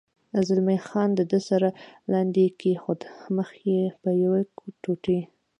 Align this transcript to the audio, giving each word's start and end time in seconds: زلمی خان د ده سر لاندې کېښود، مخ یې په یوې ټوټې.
زلمی 0.47 0.79
خان 0.87 1.09
د 1.15 1.21
ده 1.31 1.39
سر 1.47 1.61
لاندې 2.11 2.43
کېښود، 2.59 3.01
مخ 3.35 3.49
یې 3.67 3.81
په 4.01 4.09
یوې 4.23 4.41
ټوټې. 4.83 5.19